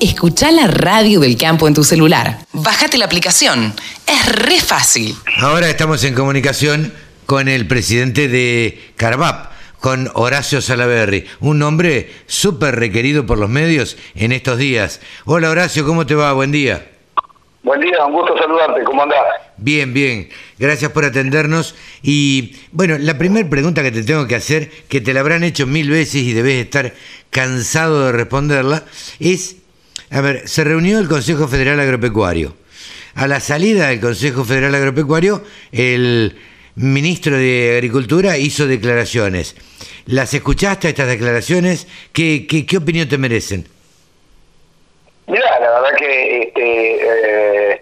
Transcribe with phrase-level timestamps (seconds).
[0.00, 2.40] Escucha la radio del campo en tu celular.
[2.52, 3.72] Bájate la aplicación.
[4.06, 5.16] Es re fácil.
[5.38, 6.92] Ahora estamos en comunicación
[7.24, 13.96] con el presidente de Carvap, con Horacio Salaberry, un nombre súper requerido por los medios
[14.14, 15.00] en estos días.
[15.24, 16.34] Hola Horacio, ¿cómo te va?
[16.34, 16.86] Buen día.
[17.62, 19.18] Buen día, un gusto saludarte, ¿cómo andás?
[19.56, 20.28] Bien, bien,
[20.58, 21.74] gracias por atendernos.
[22.02, 25.66] Y bueno, la primera pregunta que te tengo que hacer, que te la habrán hecho
[25.66, 26.92] mil veces y debes estar
[27.30, 28.84] cansado de responderla,
[29.18, 29.56] es
[30.10, 32.54] a ver, se reunió el Consejo Federal Agropecuario.
[33.14, 36.36] A la salida del Consejo Federal Agropecuario, el
[36.76, 39.56] ministro de Agricultura hizo declaraciones.
[40.06, 41.88] ¿Las escuchaste estas declaraciones?
[42.12, 43.66] ¿Qué, qué, opinión te merecen?
[45.26, 47.80] Mira, la verdad que este, eh,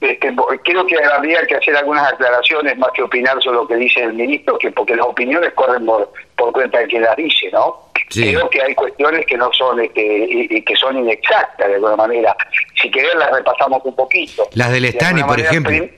[0.00, 4.02] este, creo que habría que hacer algunas aclaraciones más que opinar sobre lo que dice
[4.02, 7.87] el ministro, que porque las opiniones corren por, por cuenta de quien las dice, ¿no?
[8.10, 12.36] Creo que hay cuestiones que no son este, que son inexactas de alguna manera.
[12.80, 14.48] Si querés las repasamos un poquito.
[14.54, 15.88] Las del Estani, por ejemplo.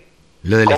[0.43, 0.69] Lo del,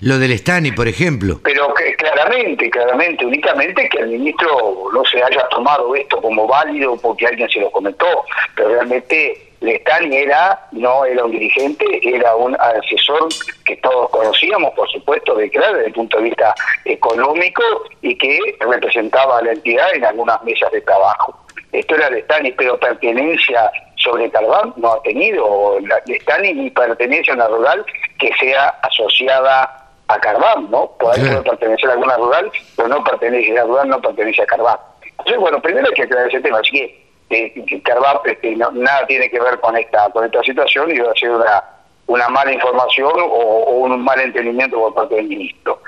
[0.00, 1.38] lo del Estani, por ejemplo.
[1.44, 6.96] Pero que claramente, claramente, únicamente que el ministro no se haya tomado esto como válido
[6.96, 8.24] porque alguien se lo comentó,
[8.56, 13.28] pero realmente Lestani era, no era un dirigente, era un asesor
[13.64, 17.62] que todos conocíamos, por supuesto, de claro, desde el punto de vista económico
[18.00, 21.38] y que representaba a la entidad en algunas mesas de trabajo.
[21.70, 27.48] Esto era Lestani, pero pertenencia sobre Carván no ha tenido Lestani ni pertenencia a una
[27.48, 27.86] rural
[28.18, 30.90] que sea asociada a Carván, ¿no?
[30.98, 34.76] Puede pertenecer a alguna rural, pero no pertenece a la rural, no pertenece a Carván.
[35.18, 36.58] Entonces, bueno, primero hay que aclarar ese tema.
[36.58, 37.01] Así que
[37.32, 41.14] que Carvap este, nada tiene que ver con esta con esta situación y va a
[41.14, 41.64] ser una,
[42.06, 45.80] una mala información o, un mal entendimiento por parte del ministro.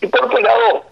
[0.00, 0.84] Y por otro lado,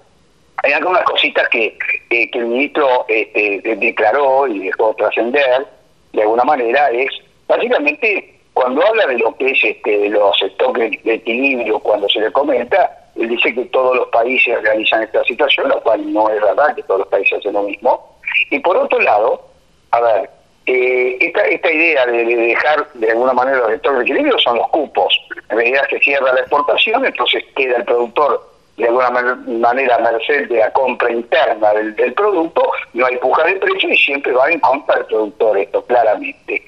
[0.65, 1.77] hay algunas cositas que,
[2.09, 5.67] que el ministro este, declaró y dejó trascender
[6.13, 7.11] de alguna manera, es
[7.47, 12.33] básicamente cuando habla de lo que es este, los estoques de equilibrio, cuando se le
[12.33, 16.75] comenta, él dice que todos los países realizan esta situación, lo cual no es verdad
[16.75, 18.19] que todos los países hacen lo mismo.
[18.51, 19.47] Y por otro lado,
[19.91, 20.31] a ver,
[20.67, 24.69] eh, esta, esta idea de, dejar de alguna manera los sectores de equilibrio son los
[24.69, 25.19] cupos.
[25.49, 30.49] En medida que cierra la exportación, entonces queda el productor de alguna manera a merced
[30.49, 34.61] de la compra interna del, producto, no hay puja de precio y siempre va en
[34.61, 36.63] contra del productor, esto claramente.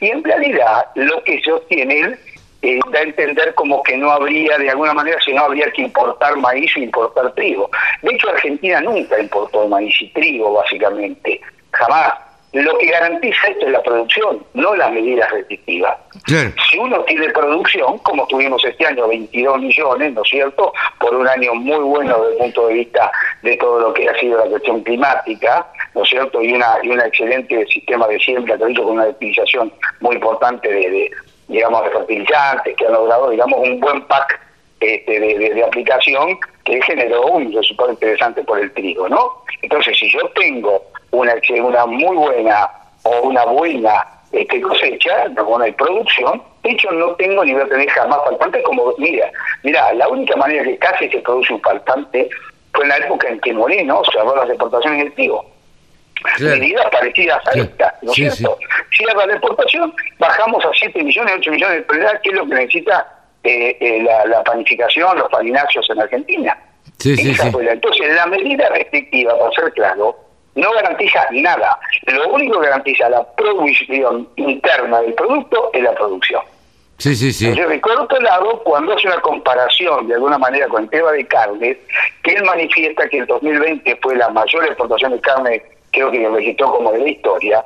[0.00, 2.18] Y en realidad lo que se obtiene
[2.60, 5.82] eh, da a entender como que no habría, de alguna manera, si no habría que
[5.82, 7.70] importar maíz o importar trigo.
[8.02, 11.40] De hecho, Argentina nunca importó maíz y trigo, básicamente.
[11.72, 12.23] Jamás.
[12.54, 15.98] Lo que garantiza esto es la producción, no las medidas restrictivas.
[16.70, 20.72] Si uno tiene producción, como tuvimos este año 22 millones, ¿no es cierto?
[21.00, 23.10] Por un año muy bueno desde el punto de vista
[23.42, 25.66] de todo lo que ha sido la cuestión climática,
[25.96, 26.40] ¿no es cierto?
[26.40, 31.10] Y una y un excelente sistema de siembra, con una utilización muy importante de,
[31.48, 34.40] digamos, de fertilizantes, que ha logrado, digamos, un buen pack
[34.78, 39.42] este, de, de, aplicación que generó un resultado interesante por el trigo, ¿no?
[39.60, 42.68] Entonces, si yo tengo una, una muy buena
[43.02, 47.68] o una buena este, cosecha, no hay producción, de hecho no tengo ni voy a
[47.68, 49.30] tener jamás faltante como, mira,
[49.62, 52.28] mira, la única manera que casi se produce un faltante
[52.72, 55.44] fue en la época en que Moreno cerró las exportaciones del trigo.
[56.40, 58.58] Medidas parecidas a esta, ¿no es cierto?
[58.96, 62.54] Cierra la exportación, bajamos a 7 millones, 8 millones de toneladas, que es lo que
[62.54, 63.06] necesita
[63.44, 66.58] eh, eh, la, la, panificación, los palináceos en Argentina.
[67.04, 70.23] Entonces, la medida restrictiva, para ser claro,
[70.54, 71.78] no garantiza nada.
[72.06, 76.42] Lo único que garantiza la producción interna del producto es la producción.
[76.98, 77.48] Sí, sí, sí.
[77.48, 81.26] Entonces, por otro lado, cuando hace una comparación de alguna manera con el tema de
[81.26, 81.78] carne,
[82.22, 86.34] que él manifiesta que el 2020 fue la mayor exportación de carne, creo que lo
[86.34, 87.64] registró como de la historia,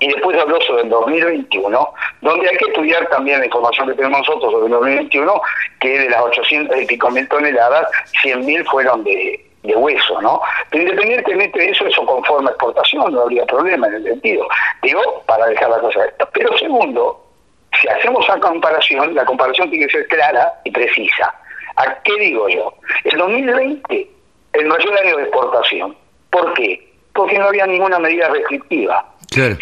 [0.00, 4.20] y después habló sobre el 2021, donde hay que estudiar también la información que tenemos
[4.20, 5.40] nosotros sobre el 2021,
[5.80, 7.88] que de las 800 y pico mil toneladas,
[8.22, 10.40] 100 mil fueron de, de hueso, ¿no?
[10.70, 14.46] Pero independientemente de eso, eso conforma exportación, no habría problema en el sentido.
[14.82, 16.00] Digo, para dejar la cosa.
[16.32, 17.24] Pero segundo,
[17.80, 21.34] si hacemos una comparación, la comparación tiene que ser clara y precisa.
[21.76, 22.74] ¿A qué digo yo?
[23.04, 24.08] El 2020,
[24.52, 25.96] el mayor año de exportación.
[26.30, 26.92] ¿Por qué?
[27.14, 29.04] Porque no había ninguna medida restrictiva.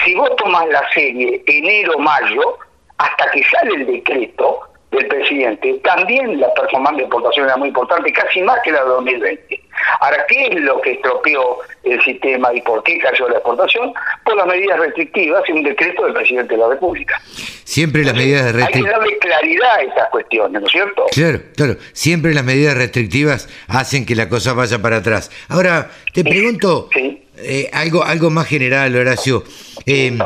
[0.05, 2.59] Si vos tomas la serie enero-mayo,
[2.99, 4.61] hasta que sale el decreto,
[4.93, 8.91] del presidente, también la performance de exportación era muy importante, casi más que la de
[8.91, 9.62] 2020.
[10.01, 13.93] Ahora, ¿qué es lo que estropeó el sistema y por qué cayó la exportación?
[14.25, 17.21] Por las medidas restrictivas y un decreto del presidente de la República.
[17.65, 18.75] Siempre las medidas restrictivas.
[18.75, 21.07] Hay que darle claridad a estas cuestiones, ¿no es cierto?
[21.13, 21.77] Claro, claro.
[21.93, 25.31] Siempre las medidas restrictivas hacen que la cosa vaya para atrás.
[25.49, 26.89] Ahora, te pregunto
[27.37, 29.45] eh, algo, algo más general, Horacio.
[29.87, 30.19] Eh,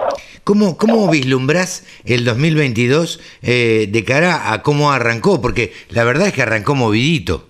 [0.46, 5.40] ¿Cómo, cómo vislumbrás el 2022 eh, de cara a cómo arrancó?
[5.42, 7.48] Porque la verdad es que arrancó movidito.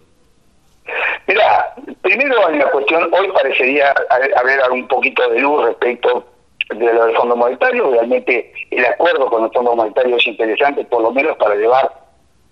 [1.26, 1.65] Mira,
[2.06, 3.92] primero en la cuestión, hoy parecería
[4.36, 6.24] haber un poquito de luz respecto
[6.70, 7.90] de lo del Fondo Monetario.
[7.90, 11.92] Realmente el acuerdo con el Fondo Monetario es interesante, por lo menos para llevar,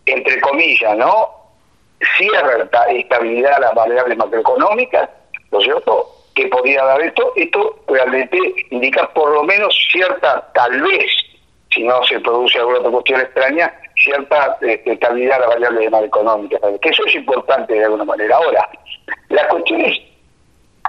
[0.06, 1.30] entre comillas, ¿no?
[2.18, 5.08] Cierta estabilidad a las variables macroeconómicas,
[5.52, 6.10] ¿no es cierto?
[6.34, 7.32] Que podría dar esto.
[7.36, 8.36] Esto realmente
[8.70, 11.06] indica por lo menos cierta, tal vez,
[11.70, 13.72] si no se produce alguna otra cuestión extraña,
[14.04, 16.60] cierta este, estabilidad a las variables macroeconómicas.
[16.80, 18.36] Que eso es importante de alguna manera.
[18.36, 18.68] Ahora,
[19.30, 19.98] las cuestiones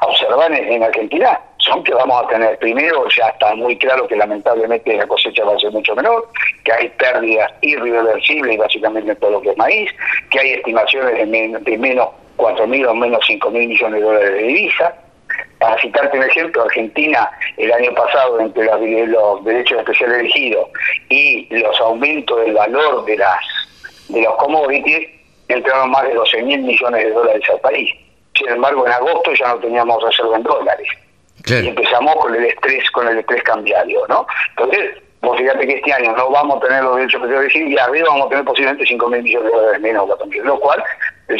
[0.02, 4.16] a observar en Argentina son que vamos a tener, primero ya está muy claro que
[4.16, 6.30] lamentablemente la cosecha va a ser mucho menor,
[6.64, 9.90] que hay pérdidas irreversibles básicamente en todo lo que es maíz,
[10.30, 14.96] que hay estimaciones de, de menos 4.000 o menos 5.000 millones de dólares de divisa.
[15.66, 17.28] Para citarte un ejemplo, Argentina
[17.58, 18.66] el año pasado entre
[19.08, 20.70] los, derechos especiales elegidos
[21.10, 23.40] y los aumentos del valor de las
[24.10, 25.10] de los commodities
[25.48, 27.92] entraron más de 12.000 millones de dólares al país.
[28.36, 30.88] Sin embargo, en agosto ya no teníamos reserva en dólares.
[31.48, 34.28] Y empezamos con el estrés, con el estrés cambiario, ¿no?
[34.52, 37.68] Entonces, vos fíjate que este año no vamos a tener los derechos que te decir
[37.68, 40.10] y arriba vamos a tener posiblemente 5 mil millones de dólares menos,
[40.44, 40.84] lo cual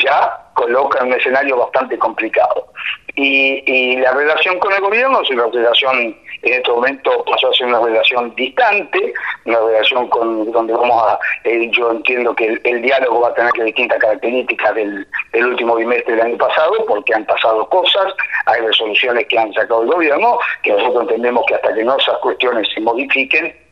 [0.04, 2.68] ya coloca un escenario bastante complicado.
[3.16, 6.16] Y, y la relación con el gobierno es una relación
[6.46, 9.14] en este momento pasó a ser una relación distante,
[9.46, 13.52] una relación con donde vamos a, eh, yo entiendo que el, diálogo va a tener
[13.54, 18.14] que distintas características del, del, último bimestre del año pasado, porque han pasado cosas,
[18.46, 22.18] hay resoluciones que han sacado el gobierno, que nosotros entendemos que hasta que no esas
[22.20, 23.65] cuestiones se modifiquen,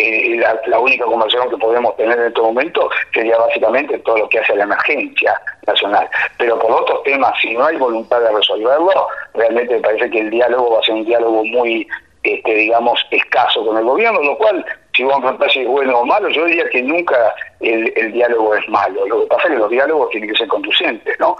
[0.00, 4.38] eh, la, única conversación que podemos tener en este momento sería básicamente todo lo que
[4.38, 6.08] hace la emergencia nacional.
[6.38, 10.30] Pero por otros temas, si no hay voluntad de resolverlo, realmente me parece que el
[10.30, 11.86] diálogo va a ser un diálogo muy
[12.22, 14.62] este, digamos, escaso con el gobierno, lo cual,
[14.94, 18.54] si vos me preguntás si es bueno o malo, yo diría que nunca el, diálogo
[18.54, 19.06] es malo.
[19.06, 21.34] Lo que pasa es que los diálogos tienen que ser conducentes, ¿no?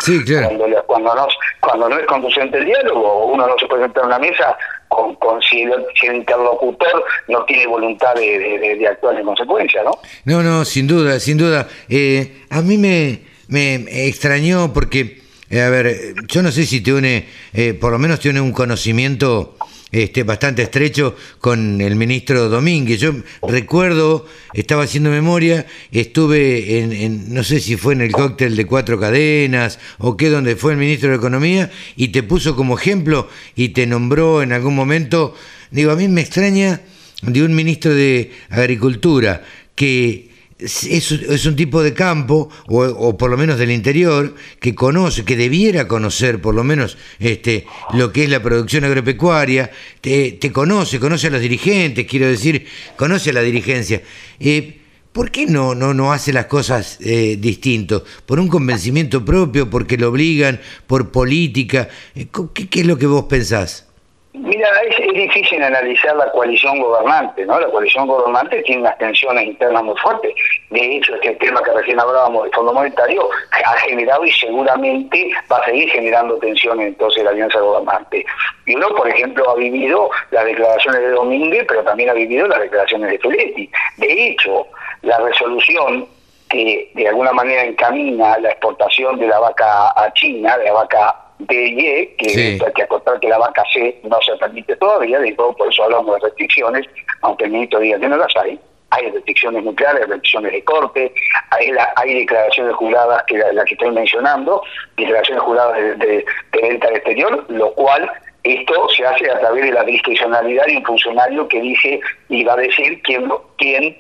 [0.47, 1.29] cuando, cuando, no,
[1.61, 4.56] cuando no es conducente el diálogo, uno no se puede sentar en una mesa
[4.91, 9.93] con, con si, el, interlocutor no tiene voluntad de, actuar en consecuencia, ¿no?
[10.25, 11.69] No, no, sin duda, sin duda.
[11.89, 17.29] Eh, a mí me, me extrañó porque, eh, a ver, yo no sé si tiene,
[17.55, 19.57] eh, por lo menos tiene un conocimiento
[19.93, 23.01] este, bastante estrecho con el ministro Domínguez.
[23.01, 23.13] Yo
[23.47, 28.99] recuerdo, estaba haciendo memoria, estuve en, no sé si fue en el cóctel de cuatro
[29.01, 33.71] cadenas o qué, donde fue el ministro de Economía y te puso como ejemplo y
[33.71, 35.35] te nombró en algún momento.
[35.71, 36.81] Digo, a mí me extraña
[37.23, 39.45] de un ministro de Agricultura
[39.75, 40.30] que
[40.62, 45.89] es, un tipo de campo, o, por lo menos del interior, que conoce, que debiera
[45.89, 49.71] conocer por lo menos este, lo que es la producción agropecuaria,
[50.01, 52.67] te, conoce, conoce a los dirigentes, quiero decir,
[52.97, 54.03] conoce a la dirigencia.
[54.39, 54.77] Eh,
[55.12, 58.05] ¿Por qué no, no, no hace las cosas eh, distintos?
[58.27, 59.69] ¿Por un convencimiento propio?
[59.69, 60.61] ¿Porque lo obligan?
[60.87, 61.89] ¿Por política?
[62.15, 63.90] Eh, ¿Qué, qué es lo que vos pensás?
[64.32, 67.59] Mira, es, difícil analizar la coalición gobernante, ¿no?
[67.59, 70.32] La coalición gobernante tiene unas tensiones internas muy fuertes.
[70.71, 75.56] De hecho, este tema que recién hablábamos del Fondo Monetario ha generado y seguramente va
[75.56, 78.25] a seguir generando tensiones entonces la alianza gobernante.
[78.67, 82.61] Y uno, por ejemplo, ha vivido las declaraciones de Domínguez, pero también ha vivido las
[82.61, 83.71] declaraciones de Feletti.
[83.97, 84.69] De hecho,
[85.03, 86.06] la resolución
[86.49, 91.30] que de alguna manera encamina la exportación de la vaca a China, de la vaca
[91.41, 95.69] de que hay que acotar que la vaca C no se permite todavía, digo, por
[95.69, 96.87] eso hablamos de restricciones,
[97.23, 98.59] aunque el ministro diga que no las hay.
[98.93, 101.13] Hay restricciones nucleares, restricciones de corte,
[101.51, 104.63] hay, hay declaraciones juradas, que la, que estoy mencionando,
[104.97, 106.25] declaraciones juradas de, de,
[106.61, 108.11] venta al exterior, lo cual
[108.43, 112.55] esto se hace a través de la discrecionalidad de un funcionario que dice y va
[112.55, 113.97] a decir quién, quién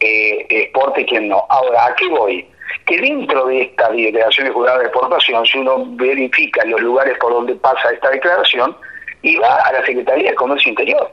[0.00, 1.44] eh, exporte y quién no.
[1.50, 2.46] Ahora, ¿a qué voy?
[2.86, 7.54] Que dentro de esta declaración jurada de exportación, si uno verifica los lugares por donde
[7.54, 8.76] pasa esta declaración,
[9.22, 11.10] y va a la Secretaría de Comercio Interior.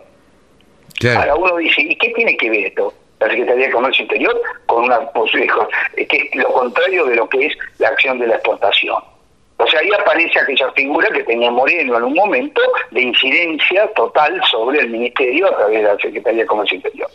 [1.15, 2.93] Ahora uno dice, ¿y qué tiene que ver esto?
[3.19, 7.47] La Secretaría de Comercio Interior con una posición, que es lo contrario de lo que
[7.47, 9.03] es la acción de la exportación.
[9.57, 12.61] O sea, ahí aparece aquella figura que tenía Moreno en un momento
[12.91, 17.09] de incidencia total sobre el Ministerio a través de la Secretaría de Comercio Interior.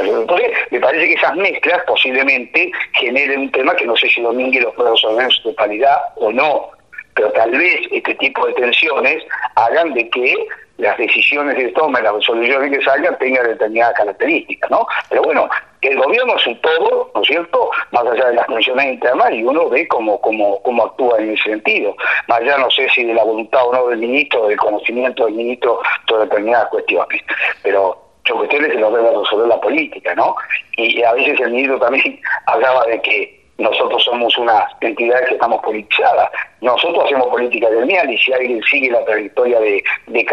[0.00, 4.62] Entonces, me parece que esas mezclas posiblemente generen un tema que no sé si Domínguez
[4.62, 6.70] lo puede resolver en su totalidad o no,
[7.14, 9.22] pero tal vez este tipo de tensiones
[9.56, 10.36] hagan de que
[10.78, 14.86] las decisiones que tomen, las resoluciones que salgan tengan determinadas características, ¿no?
[15.08, 15.48] Pero bueno,
[15.80, 19.42] el gobierno es un todo, ¿no es cierto?, más allá de las funciones internas, y
[19.42, 21.96] uno ve cómo, cómo, cómo actúa en ese sentido.
[22.28, 25.34] Más allá no sé si de la voluntad o no del ministro, del conocimiento del
[25.34, 27.22] ministro sobre determinadas cuestiones.
[27.64, 30.36] Pero son cuestiones que nos debe resolver la política, ¿no?
[30.76, 35.60] Y, a veces el ministro también hablaba de que nosotros somos una entidad que estamos
[35.62, 36.30] politizadas.
[36.60, 40.24] Nosotros hacemos política gremial y si alguien sigue la trayectoria de, de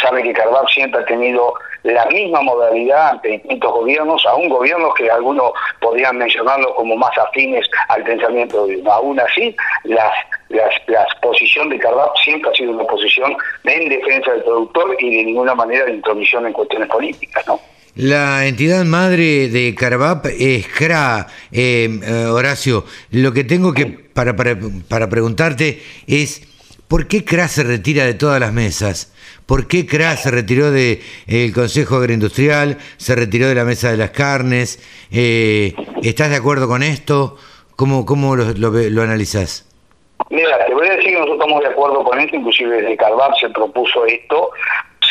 [0.00, 5.10] sabe que Carvab siempre ha tenido la misma modalidad ante distintos gobiernos, aún gobiernos que
[5.10, 8.92] algunos podrían mencionarlos como más afines al pensamiento de uno.
[8.92, 10.12] Aún así, las,
[10.50, 15.16] las, la posición de Carvap siempre ha sido una posición en defensa del productor y
[15.16, 17.60] de ninguna manera de intromisión en cuestiones políticas, ¿no?
[17.96, 22.84] La entidad madre de Carvap es CRA, eh, eh, Horacio.
[23.10, 24.56] Lo que tengo que para, para,
[24.88, 26.42] para preguntarte es
[26.88, 29.12] ¿por qué CRA se retira de todas las mesas?
[29.46, 33.96] ¿Por qué CRA se retiró del el Consejo Agroindustrial, se retiró de la Mesa de
[33.96, 34.78] las Carnes?
[35.10, 37.36] Eh, ¿Estás de acuerdo con esto?
[37.74, 39.69] ¿Cómo, cómo lo, lo, lo analizás?
[40.28, 43.34] Mira, te voy a decir que nosotros estamos de acuerdo con esto, inclusive desde Carvap
[43.36, 44.50] se propuso esto,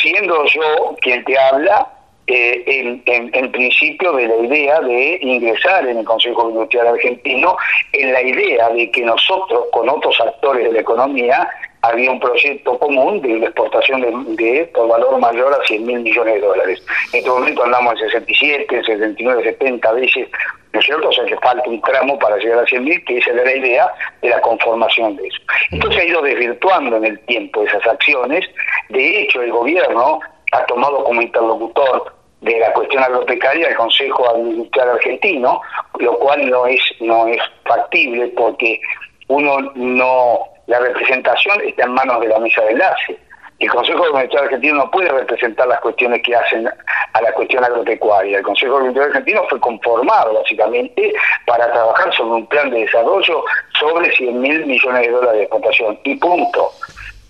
[0.01, 1.87] siendo yo quien te habla,
[2.31, 7.57] eh, en, en, principio de la idea de ingresar en el Consejo Industrial Argentino,
[7.91, 11.49] en la idea de que nosotros, con otros actores de la economía,
[11.81, 14.01] había un proyecto común de exportación
[14.35, 16.83] de, por valor mayor a 100 mil millones de dólares.
[17.13, 20.27] En este momento andamos en 67, en 69, 70 veces,
[20.73, 21.09] ¿no es cierto?
[21.09, 23.55] O sea que falta un tramo para llegar a 100 mil, que esa era la
[23.55, 25.39] idea de la conformación de eso.
[25.71, 28.45] Entonces ha ido desvirtuando en el tiempo esas acciones.
[28.89, 30.19] De hecho, el gobierno
[30.51, 35.61] ha tomado como interlocutor de la cuestión agropecuaria el Consejo Industrial Argentino,
[35.99, 38.79] lo cual no es no es factible porque
[39.27, 43.17] uno no la representación está en manos de la mesa de enlace.
[43.59, 48.37] El Consejo Agropecuario Argentino no puede representar las cuestiones que hacen a la cuestión agropecuaria.
[48.37, 51.13] El Consejo Agropecuario Argentino fue conformado básicamente
[51.45, 53.43] para trabajar sobre un plan de desarrollo
[53.77, 56.71] sobre 100 mil millones de dólares de exportación y punto.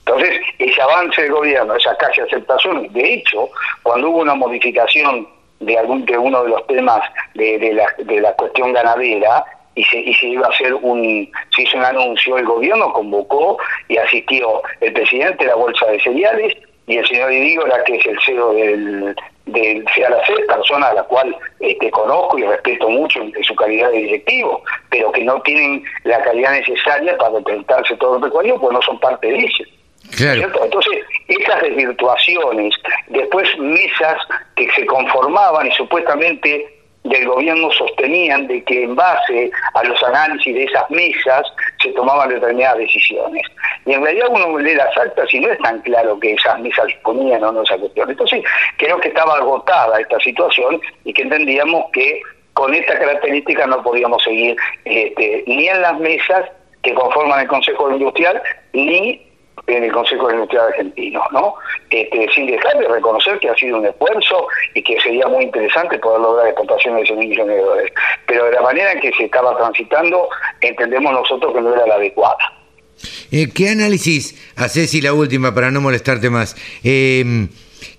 [0.05, 3.49] Entonces, ese avance del gobierno, esa casi aceptación, de hecho,
[3.83, 5.27] cuando hubo una modificación
[5.59, 7.01] de algún de uno de los temas
[7.33, 9.45] de, de, la, de la cuestión ganadera,
[9.75, 13.57] y se, y se iba a hacer un, se hizo un anuncio, el gobierno convocó
[13.87, 16.53] y asistió el presidente de la Bolsa de Cereales
[16.87, 21.35] y el señor Idígola, que es el CEO del, del CEALAC, persona a la cual
[21.59, 26.21] este, conozco y respeto mucho en, su calidad de directivo, pero que no tienen la
[26.23, 29.69] calidad necesaria para representarse todo el pecuario, pues no son parte de ellos.
[30.17, 30.49] Claro.
[30.63, 32.73] Entonces, esas desvirtuaciones,
[33.09, 34.17] después mesas
[34.55, 40.53] que se conformaban y supuestamente del gobierno sostenían de que en base a los análisis
[40.53, 41.47] de esas mesas
[41.81, 43.43] se tomaban determinadas decisiones.
[43.85, 46.87] Y en realidad uno lee las actas y no es tan claro que esas mesas
[47.03, 48.09] ponían o no esa cuestión.
[48.09, 48.43] Entonces
[48.77, 52.21] creo que estaba agotada esta situación y que entendíamos que
[52.53, 56.49] con esta característica no podíamos seguir este, ni en las mesas
[56.83, 58.41] que conforman el Consejo Industrial
[58.73, 59.28] ni
[59.67, 61.55] en el Consejo Industrial Argentino, ¿no?
[61.89, 65.97] Este, sin dejar de reconocer que ha sido un esfuerzo y que sería muy interesante
[65.99, 67.91] poder lograr exportaciones de 100 millones de dólares.
[68.27, 70.29] Pero de la manera en que se estaba transitando,
[70.61, 72.59] entendemos nosotros que no era la adecuada.
[73.31, 77.47] Eh, ¿Qué análisis haces, y la última para no molestarte más, eh,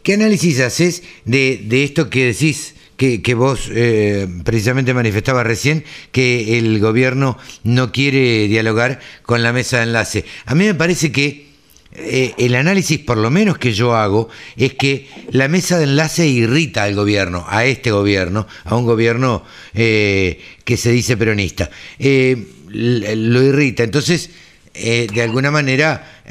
[0.03, 2.77] qué análisis haces de, de esto que decís?
[2.97, 9.55] Que, que, vos eh, precisamente manifestabas recién que el gobierno no quiere dialogar con la
[9.55, 10.27] mesa de enlace.
[10.45, 11.50] A mí me parece que
[11.93, 16.27] eh, el análisis, por lo menos que yo hago, es que la mesa de enlace
[16.27, 19.45] irrita al gobierno, a este gobierno, a un gobierno
[19.75, 21.69] eh, que se dice peronista.
[21.99, 23.83] Eh, lo irrita.
[23.83, 24.31] Entonces,
[24.73, 26.23] de alguna manera,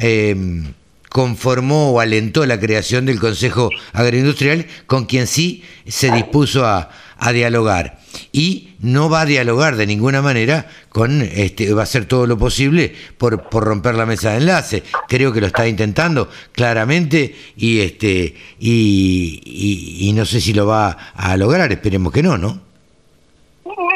[1.10, 6.90] conformó o alentó la creación del Consejo Agroindustrial, con quien sí se dispuso a
[7.34, 7.99] dialogar
[8.32, 12.38] y no va a dialogar de ninguna manera con este va a hacer todo lo
[12.38, 17.82] posible por, por romper la mesa de enlace creo que lo está intentando claramente y
[17.82, 22.70] este y, y, y no sé si lo va a lograr esperemos que no no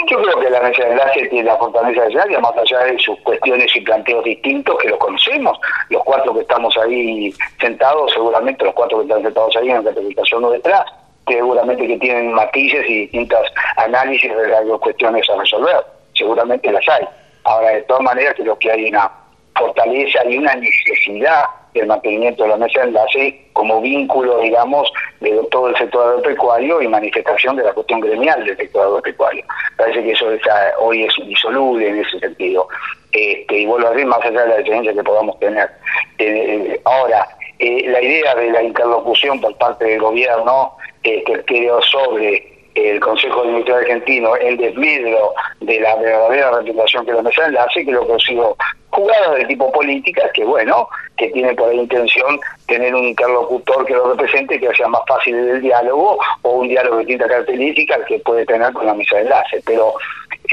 [0.09, 3.19] yo creo que la mesa de enlace tiene la fortaleza necesaria, más allá de sus
[3.21, 5.57] cuestiones y planteos distintos que lo conocemos.
[5.89, 9.89] Los cuatro que estamos ahí sentados, seguramente los cuatro que están sentados ahí en la
[9.89, 10.85] interpretación detrás,
[11.27, 13.41] seguramente que tienen matices y distintas
[13.77, 17.07] análisis de las cuestiones a resolver, seguramente las hay.
[17.45, 19.11] Ahora, de todas maneras, creo que hay una
[19.55, 25.31] fortaleza y una necesidad del mantenimiento de la mesa de enlace como vínculo, digamos, de
[25.51, 29.43] todo el sector agropecuario y manifestación de la cuestión gremial del sector agropecuario.
[29.77, 30.27] Parece que eso
[30.79, 32.67] hoy es indisoluble en ese sentido.
[33.11, 35.69] Este, y vuelvo a decir, más allá de la diferencia que podamos tener.
[36.17, 37.27] Eh, ahora,
[37.59, 43.41] eh, la idea de la interlocución por parte del gobierno que quedó sobre el Consejo
[43.41, 48.19] de Administración Argentino en desmedro de la verdadera representación que la mesa enlace, que ha
[48.19, 48.57] sido
[48.89, 54.13] jugadas del tipo políticas que, bueno, que tienen por intención tener un interlocutor que lo
[54.13, 58.45] represente, que sea más fácil el diálogo o un diálogo de distintas características que puede
[58.45, 59.61] tener con la mesa de enlace.
[59.65, 59.93] Pero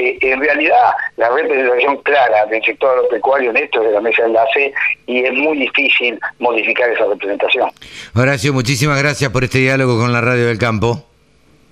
[0.01, 4.23] eh, en realidad la representación clara del sector agropecuario en esto es de la mesa
[4.23, 4.73] de enlace
[5.05, 7.69] y es muy difícil modificar esa representación.
[8.15, 11.05] Horacio, muchísimas gracias por este diálogo con la Radio del Campo.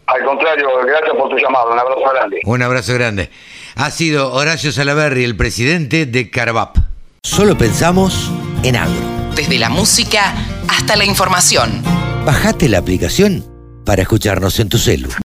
[0.08, 1.72] Al contrario, gracias por tu llamado.
[1.72, 2.40] Un abrazo grande.
[2.44, 3.30] Un abrazo grande.
[3.76, 6.78] Ha sido Horacio Salaverri, el presidente de Carvap.
[7.24, 8.32] Solo pensamos
[8.64, 9.00] en agro.
[9.36, 10.34] Desde la música
[10.68, 11.84] hasta la información.
[12.26, 13.46] Bajate la aplicación
[13.86, 15.10] para escucharnos en tu celu.